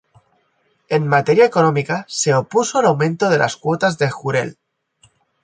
En 0.95 1.05
materia 1.07 1.45
económica, 1.45 2.05
se 2.09 2.33
opuso 2.33 2.79
al 2.79 2.87
aumento 2.87 3.29
de 3.29 3.37
las 3.37 3.55
cuotas 3.55 3.99
de 3.99 4.09
jurel. 4.09 4.57